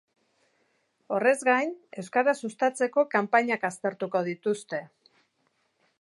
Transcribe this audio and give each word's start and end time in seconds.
Horrez 1.17 1.41
gain, 1.49 1.75
euskara 2.03 2.35
sustayzeko 2.47 3.05
kanpainak 3.13 3.69
aztertuko 3.71 4.23
dituzte. 4.33 4.85